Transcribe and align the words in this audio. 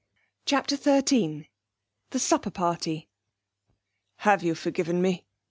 CHAPTER 0.47 0.77
XIII 0.77 1.47
The 2.09 2.17
Supper 2.19 2.49
party 2.49 3.07
'Have 4.15 4.41
you 4.41 4.55
forgiven 4.55 4.99
me?' 4.99 5.27